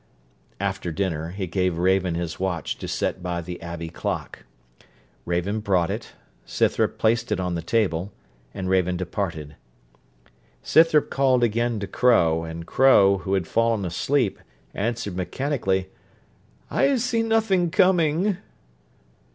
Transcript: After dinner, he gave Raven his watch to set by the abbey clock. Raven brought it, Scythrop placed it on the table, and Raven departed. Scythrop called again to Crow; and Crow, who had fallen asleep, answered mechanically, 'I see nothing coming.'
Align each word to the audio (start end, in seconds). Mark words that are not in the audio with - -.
After 0.59 0.91
dinner, 0.91 1.29
he 1.29 1.45
gave 1.45 1.77
Raven 1.77 2.15
his 2.15 2.39
watch 2.39 2.75
to 2.79 2.87
set 2.87 3.21
by 3.21 3.39
the 3.39 3.61
abbey 3.61 3.89
clock. 3.89 4.45
Raven 5.25 5.59
brought 5.59 5.91
it, 5.91 6.13
Scythrop 6.43 6.97
placed 6.97 7.31
it 7.31 7.39
on 7.39 7.53
the 7.53 7.61
table, 7.61 8.11
and 8.51 8.67
Raven 8.67 8.97
departed. 8.97 9.55
Scythrop 10.63 11.11
called 11.11 11.43
again 11.43 11.79
to 11.81 11.85
Crow; 11.85 12.43
and 12.43 12.65
Crow, 12.65 13.19
who 13.19 13.35
had 13.35 13.45
fallen 13.45 13.85
asleep, 13.85 14.39
answered 14.73 15.15
mechanically, 15.15 15.91
'I 16.71 16.95
see 16.95 17.21
nothing 17.21 17.69
coming.' 17.69 18.37